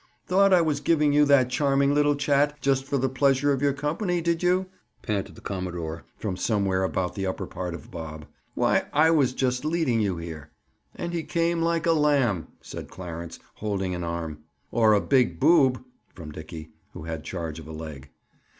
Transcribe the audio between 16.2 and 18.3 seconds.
Dickie, who had charge of a leg.